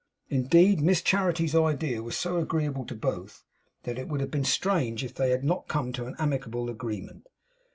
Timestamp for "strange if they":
4.43-5.29